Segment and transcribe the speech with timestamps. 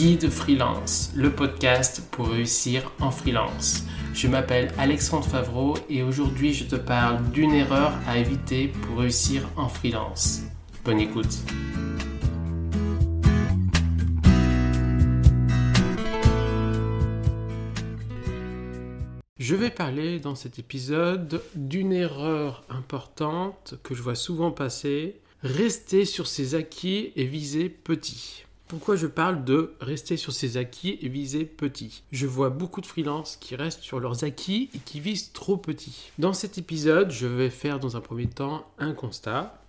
[0.00, 3.84] Guide Freelance, le podcast pour réussir en freelance.
[4.14, 9.46] Je m'appelle Alexandre Favreau et aujourd'hui je te parle d'une erreur à éviter pour réussir
[9.56, 10.40] en freelance.
[10.86, 11.40] Bonne écoute.
[19.38, 26.06] Je vais parler dans cet épisode d'une erreur importante que je vois souvent passer, rester
[26.06, 28.46] sur ses acquis et viser petit.
[28.70, 32.86] Pourquoi je parle de rester sur ses acquis et viser petit Je vois beaucoup de
[32.86, 36.12] freelances qui restent sur leurs acquis et qui visent trop petit.
[36.20, 39.60] Dans cet épisode, je vais faire dans un premier temps un constat.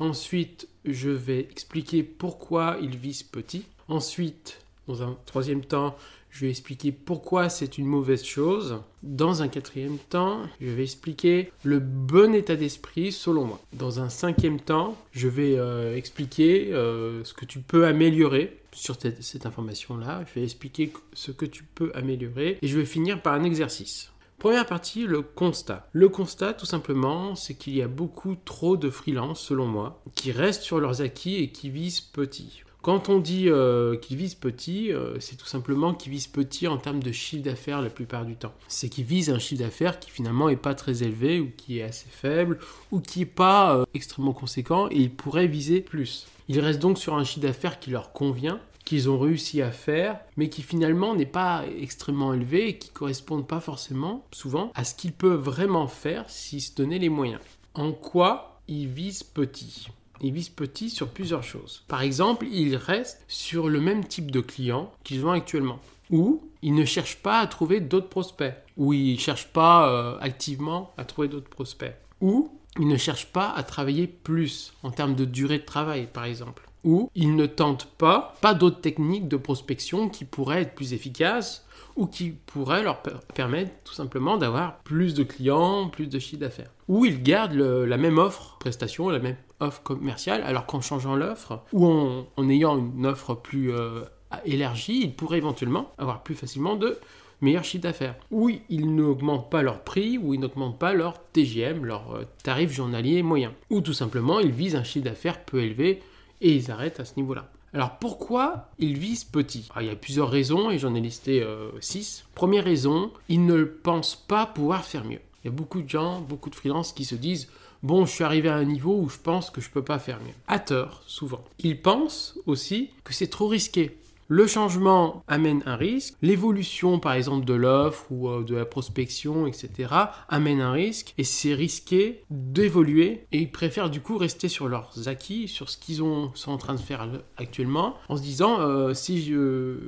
[0.00, 3.62] Ensuite, je vais expliquer pourquoi ils visent petit.
[3.86, 5.96] Ensuite, dans un troisième temps,
[6.30, 8.80] je vais expliquer pourquoi c'est une mauvaise chose.
[9.02, 13.60] Dans un quatrième temps, je vais expliquer le bon état d'esprit selon moi.
[13.72, 18.96] Dans un cinquième temps, je vais euh, expliquer euh, ce que tu peux améliorer sur
[19.20, 20.24] cette information-là.
[20.28, 24.10] Je vais expliquer ce que tu peux améliorer et je vais finir par un exercice.
[24.38, 25.88] Première partie, le constat.
[25.92, 30.30] Le constat, tout simplement, c'est qu'il y a beaucoup trop de freelances, selon moi, qui
[30.30, 32.62] restent sur leurs acquis et qui visent petit.
[32.82, 36.78] Quand on dit euh, qu'ils visent petit, euh, c'est tout simplement qu'ils visent petit en
[36.78, 38.54] termes de chiffre d'affaires la plupart du temps.
[38.68, 41.82] C'est qu'ils visent un chiffre d'affaires qui finalement n'est pas très élevé ou qui est
[41.82, 42.58] assez faible
[42.92, 46.28] ou qui n'est pas euh, extrêmement conséquent et ils pourraient viser plus.
[46.48, 50.18] Ils restent donc sur un chiffre d'affaires qui leur convient qu'ils ont réussi à faire,
[50.38, 54.94] mais qui finalement n'est pas extrêmement élevé et qui correspondent pas forcément, souvent, à ce
[54.94, 57.42] qu'ils peuvent vraiment faire s'ils se donnaient les moyens.
[57.74, 59.88] En quoi ils visent petit?
[60.20, 61.84] Ils visent petit sur plusieurs choses.
[61.88, 65.78] Par exemple, ils restent sur le même type de clients qu'ils ont actuellement.
[66.10, 68.54] Ou ils ne cherchent pas à trouver d'autres prospects.
[68.76, 71.94] Ou ils ne cherchent pas euh, activement à trouver d'autres prospects.
[72.20, 76.24] Ou ils ne cherchent pas à travailler plus en termes de durée de travail, par
[76.24, 76.68] exemple.
[76.84, 81.66] Ou ils ne tentent pas, pas d'autres techniques de prospection qui pourraient être plus efficaces
[81.98, 83.02] ou qui pourraient leur
[83.34, 86.70] permettre tout simplement d'avoir plus de clients, plus de chiffre d'affaires.
[86.86, 91.64] Ou ils gardent la même offre, prestation, la même offre commerciale, alors qu'en changeant l'offre,
[91.72, 94.04] ou en, ayant une offre plus euh,
[94.44, 96.96] élargie, ils pourraient éventuellement avoir plus facilement de
[97.40, 98.14] meilleurs chiffres d'affaires.
[98.30, 102.72] Ou ils n'augmentent pas leur prix, ou ils n'augmentent pas leur TGM, leur euh, tarif
[102.72, 103.52] journalier moyen.
[103.70, 106.00] Ou tout simplement, ils visent un chiffre d'affaires peu élevé
[106.40, 107.50] et ils arrêtent à ce niveau-là.
[107.78, 109.68] Alors pourquoi ils visent petit?
[109.78, 111.46] Il y a plusieurs raisons et j'en ai listé
[111.78, 112.24] 6.
[112.24, 115.20] Euh, Première raison, ils ne pensent pas pouvoir faire mieux.
[115.44, 117.46] Il y a beaucoup de gens, beaucoup de freelances qui se disent
[117.84, 120.00] bon, je suis arrivé à un niveau où je pense que je ne peux pas
[120.00, 120.34] faire mieux.
[120.48, 121.44] À tort, souvent.
[121.60, 123.96] Ils pensent aussi que c'est trop risqué.
[124.30, 126.14] Le changement amène un risque.
[126.20, 129.94] L'évolution, par exemple, de l'offre ou euh, de la prospection, etc.,
[130.28, 131.14] amène un risque.
[131.16, 133.26] Et c'est risqué d'évoluer.
[133.32, 136.74] Et ils préfèrent du coup rester sur leurs acquis, sur ce qu'ils sont en train
[136.74, 137.08] de faire
[137.38, 139.78] actuellement, en se disant euh, si, je,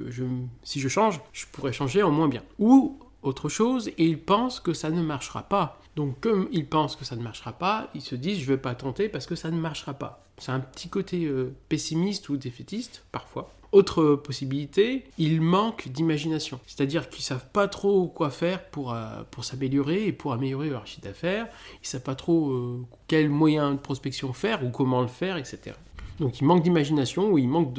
[0.63, 2.43] si je change, je pourrais changer en moins bien.
[2.59, 5.79] Ou autre chose, et ils pensent que ça ne marchera pas.
[5.97, 8.63] Donc comme ils pensent que ça ne marchera pas, ils se disent je ne vais
[8.63, 10.25] pas tenter parce que ça ne marchera pas.
[10.39, 13.53] C'est un petit côté euh, pessimiste ou défaitiste parfois.
[13.73, 16.59] Autre possibilité, ils manquent d'imagination.
[16.67, 20.87] C'est-à-dire qu'ils savent pas trop quoi faire pour, euh, pour s'améliorer et pour améliorer leur
[20.87, 21.47] chiffre d'affaires.
[21.83, 25.77] Ils savent pas trop euh, quel moyen de prospection faire ou comment le faire, etc.
[26.21, 27.75] Donc ils manquent d'imagination ou ils manquent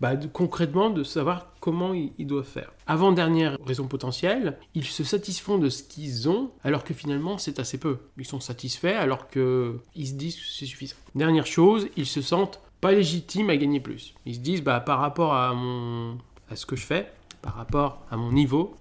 [0.00, 2.70] bah, de, concrètement de savoir comment ils, doivent faire.
[2.86, 7.78] Avant-dernière raison potentielle, ils se satisfont de ce qu'ils ont alors que finalement c'est assez
[7.78, 7.96] peu.
[8.18, 10.96] Ils sont satisfaits alors qu'ils se disent que c'est suffisant.
[11.14, 14.14] Dernière chose, ils se sentent pas légitimes à gagner plus.
[14.26, 16.18] Ils se disent, bah, par rapport à, mon,
[16.50, 17.10] à ce que je fais,
[17.42, 18.76] par rapport à mon niveau,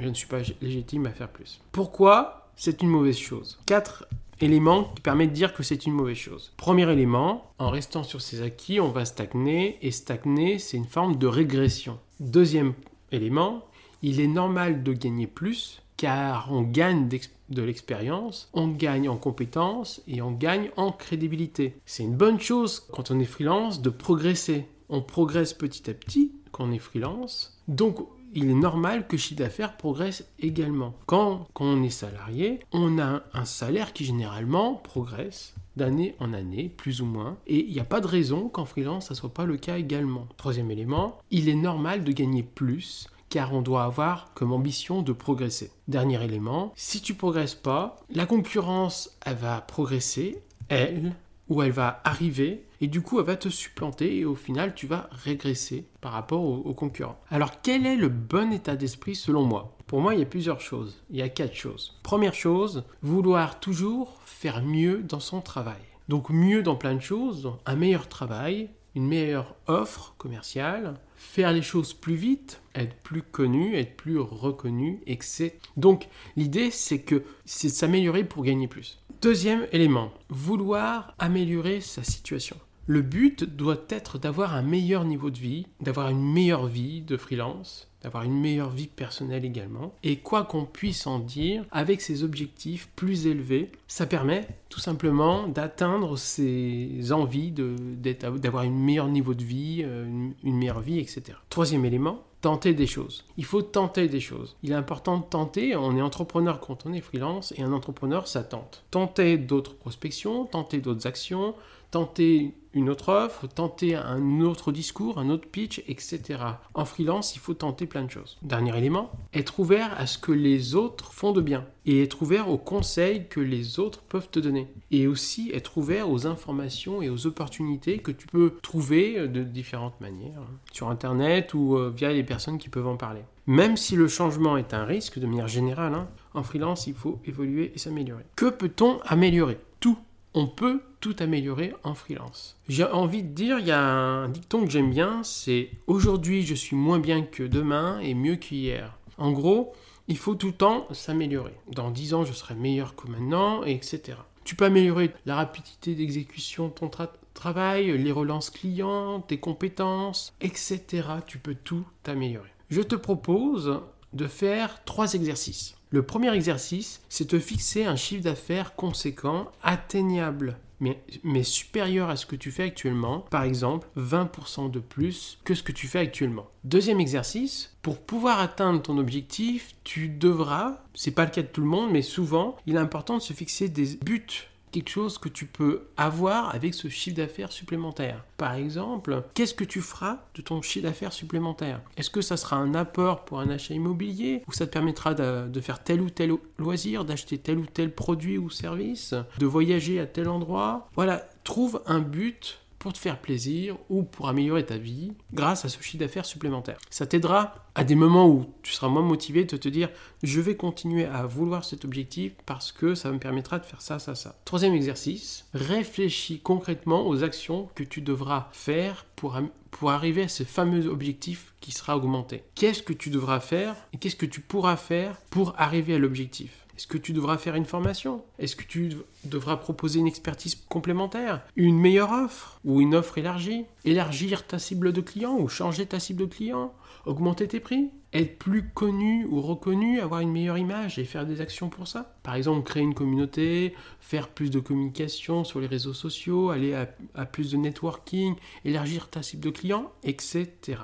[0.00, 1.60] je ne suis pas légitime à faire plus.
[1.72, 3.58] Pourquoi c'est une mauvaise chose?
[3.66, 4.06] Quatre
[4.40, 6.52] éléments qui permettent de dire que c'est une mauvaise chose.
[6.56, 11.16] Premier élément, en restant sur ses acquis, on va stagner, et stagner, c'est une forme
[11.16, 11.98] de régression.
[12.20, 12.74] Deuxième
[13.12, 13.64] élément,
[14.02, 20.02] il est normal de gagner plus, car on gagne de l'expérience, on gagne en compétences
[20.08, 21.76] et on gagne en crédibilité.
[21.86, 24.66] C'est une bonne chose quand on est freelance de progresser.
[24.88, 27.62] On progresse petit à petit quand on est freelance.
[27.68, 27.98] Donc
[28.34, 30.94] il est normal que le chiffre d'affaires progresse également.
[31.06, 36.68] Quand, quand, on est salarié, on a un salaire qui généralement progresse d'année en année,
[36.68, 39.32] plus ou moins, et il n'y a pas de raison qu'en freelance, ça ne soit
[39.32, 40.26] pas le cas également.
[40.36, 45.14] Troisième élément, il est normal de gagner plus car on doit avoir comme ambition de
[45.14, 45.70] progresser.
[45.88, 51.14] Dernier élément, si tu progresses pas, la concurrence, elle va progresser, elle,
[51.48, 54.86] ou elle va arriver, et du coup, elle va te supplanter, et au final, tu
[54.86, 57.18] vas régresser par rapport aux, concurrents.
[57.30, 59.78] Alors, quel est le bon état d'esprit selon moi?
[59.86, 61.02] Pour moi, il y a plusieurs choses.
[61.08, 61.98] Il y a quatre choses.
[62.02, 65.80] Première chose, vouloir toujours faire mieux dans son travail.
[66.08, 71.62] Donc mieux dans plein de choses, un meilleur travail, une meilleure offre commerciale, faire les
[71.62, 75.52] choses plus vite, être plus connu, être plus reconnu, etc.
[75.76, 78.98] Donc l'idée c'est que c'est s'améliorer pour gagner plus.
[79.20, 82.56] Deuxième élément, vouloir améliorer sa situation.
[82.86, 87.16] Le but doit être d'avoir un meilleur niveau de vie, d'avoir une meilleure vie de
[87.16, 89.94] freelance, d'avoir une meilleure vie personnelle également.
[90.02, 95.46] Et quoi qu'on puisse en dire, avec ses objectifs plus élevés, ça permet tout simplement
[95.46, 101.38] d'atteindre ses envies d'avoir un meilleur niveau de vie, euh, une, une meilleure vie, etc.
[101.48, 103.24] Troisième élément, tenter des choses.
[103.38, 104.56] Il faut tenter des choses.
[104.62, 105.74] Il est important de tenter.
[105.76, 108.84] On est entrepreneur quand on est freelance et un entrepreneur, ça tente.
[108.90, 111.54] Tenter d'autres prospections, tenter d'autres actions,
[111.92, 116.40] tenter une autre offre, tenter un autre discours, un autre pitch, etc.
[116.74, 118.38] En freelance, il faut tenter plein de choses.
[118.42, 122.48] Dernier élément, être ouvert à ce que les autres font de bien et être ouvert
[122.48, 124.68] aux conseils que les autres peuvent te donner.
[124.90, 130.00] Et aussi être ouvert aux informations et aux opportunités que tu peux trouver de différentes
[130.00, 133.20] manières, hein, sur Internet ou euh, via les personnes qui peuvent en parler.
[133.46, 137.20] Même si le changement est un risque de manière générale, hein, en freelance, il faut
[137.26, 138.24] évoluer et s'améliorer.
[138.34, 139.58] Que peut-on améliorer?
[139.80, 139.98] Tout
[140.34, 142.56] on peut tout améliorer en freelance.
[142.68, 146.54] J'ai envie de dire, il y a un dicton que j'aime bien, c'est aujourd'hui je
[146.54, 148.98] suis moins bien que demain et mieux qu'hier.
[149.18, 149.72] En gros,
[150.08, 151.54] il faut tout le temps s'améliorer.
[151.68, 154.18] Dans 10 ans, je serai meilleur que maintenant, etc.
[154.44, 156.90] Tu peux améliorer la rapidité d'exécution de ton
[157.34, 160.82] travail, les relances clients, tes compétences, etc.
[161.26, 162.50] Tu peux tout améliorer.
[162.70, 163.80] Je te propose
[164.12, 165.76] de faire trois exercices.
[165.92, 172.16] Le premier exercice, c'est de fixer un chiffre d'affaires conséquent, atteignable, mais, mais, supérieur à
[172.16, 173.26] ce que tu fais actuellement.
[173.28, 176.48] Par exemple, 20% de plus que ce que tu fais actuellement.
[176.64, 181.60] Deuxième exercice, pour pouvoir atteindre ton objectif, tu devras, c'est pas le cas de tout
[181.60, 185.28] le monde, mais souvent, il est important de se fixer des buts quelque chose que
[185.28, 188.24] tu peux avoir avec ce chiffre d'affaires supplémentaire.
[188.36, 191.80] Par exemple, qu'est-ce que tu feras de ton chiffre d'affaires supplémentaire?
[191.96, 195.60] Est-ce que ça sera un apport pour un achat immobilier ou ça te permettra de,
[195.60, 200.06] faire tel ou tel loisir, d'acheter tel ou tel produit ou service, de voyager à
[200.06, 200.88] tel endroit?
[200.94, 205.68] Voilà, trouve un but pour te faire plaisir ou pour améliorer ta vie grâce à
[205.68, 206.78] ce chiffre d'affaires supplémentaire.
[206.90, 209.88] Ça t'aidera à des moments où tu seras moins motivé de te dire
[210.24, 214.00] je vais continuer à vouloir cet objectif parce que ça me permettra de faire ça,
[214.00, 214.36] ça, ça.
[214.44, 219.38] Troisième exercice, réfléchis concrètement aux actions que tu devras faire pour,
[219.70, 222.42] pour arriver à ce fameux objectif qui sera augmenté.
[222.56, 226.61] Qu'est-ce que tu devras faire et qu'est-ce que tu pourras faire pour arriver à l'objectif?
[226.76, 228.24] Est-ce que tu devras faire une formation?
[228.38, 228.92] Est-ce que tu
[229.24, 231.42] devras proposer une expertise complémentaire?
[231.56, 232.60] Une meilleure offre?
[232.64, 233.64] Ou une offre élargie?
[233.84, 236.72] Élargir ta cible de client ou changer ta cible de client
[237.04, 237.90] Augmenter tes prix?
[238.12, 242.14] Être plus connu ou reconnu, avoir une meilleure image et faire des actions pour ça?
[242.22, 246.74] Par exemple, créer une communauté, faire plus de communication sur les réseaux sociaux, aller
[247.14, 248.34] à, plus de networking,
[248.64, 250.78] élargir ta cible de client, etc.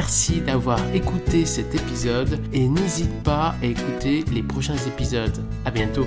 [0.00, 5.44] Merci d'avoir écouté cet épisode et n'hésite pas à écouter les prochains épisodes.
[5.66, 6.06] À bientôt.